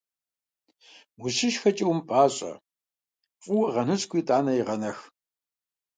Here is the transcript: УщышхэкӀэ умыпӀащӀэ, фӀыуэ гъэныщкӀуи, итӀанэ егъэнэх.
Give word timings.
УщышхэкӀэ 1.23 1.85
умыпӀащӀэ, 1.91 2.51
фӀыуэ 3.41 3.67
гъэныщкӀуи, 3.73 4.21
итӀанэ 4.21 4.51
егъэнэх. 4.61 4.97